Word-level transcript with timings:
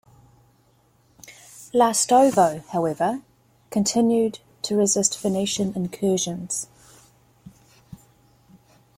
Lastovo 1.75 2.65
however, 2.69 3.21
continued 3.69 4.39
to 4.63 4.75
resist 4.75 5.19
Venetian 5.19 5.73
incursions. 5.75 6.65